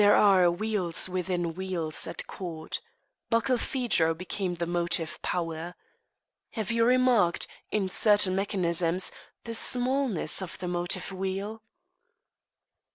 There 0.01 0.15
are 0.15 0.49
wheels 0.49 1.07
within 1.07 1.53
wheels 1.53 2.07
at 2.07 2.25
court. 2.25 2.81
Barkilphedro 3.29 4.17
became 4.17 4.55
the 4.55 4.65
motive 4.65 5.21
power. 5.21 5.75
Have 6.53 6.71
you 6.71 6.85
remarked, 6.85 7.45
in 7.69 7.87
certain 7.87 8.35
mechanisms, 8.35 9.11
the 9.43 9.53
smallness 9.53 10.41
of 10.41 10.57
the 10.57 10.67
motive 10.67 11.11
wheel? 11.11 11.61